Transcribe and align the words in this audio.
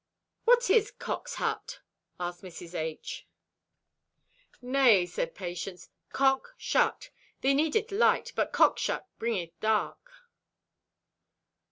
"What 0.45 0.71
is 0.71 0.89
cock's 0.89 1.35
hut?" 1.35 1.79
asked 2.19 2.41
Mrs. 2.41 2.73
H. 2.73 3.27
"Nay," 4.59 5.05
said 5.05 5.35
Patience, 5.35 5.89
"Cock 6.11 6.55
shut. 6.57 7.11
Thee 7.41 7.53
needeth 7.53 7.91
light, 7.91 8.33
but 8.35 8.51
cockshut 8.51 9.05
bringeth 9.19 9.51
dark." 9.59 10.09